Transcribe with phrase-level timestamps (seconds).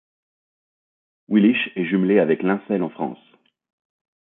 [1.27, 3.23] Willich est jumelée avec Linselles en France.